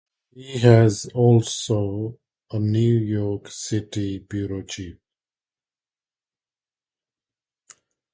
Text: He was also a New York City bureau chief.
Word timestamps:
He 0.33 0.67
was 0.67 1.05
also 1.13 2.17
a 2.49 2.57
New 2.57 2.97
York 2.97 3.49
City 3.49 4.17
bureau 4.17 4.63
chief. 4.63 4.97